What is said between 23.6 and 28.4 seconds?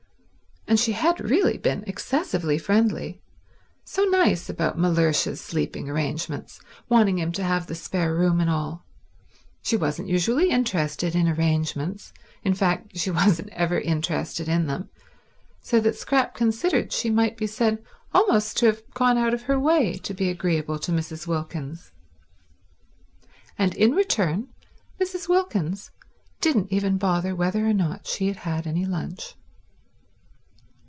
in return, Mrs. Wilkins didn't even bother whether or not she